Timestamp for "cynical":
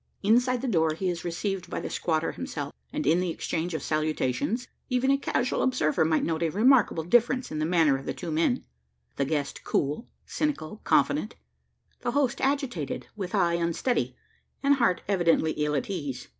10.25-10.77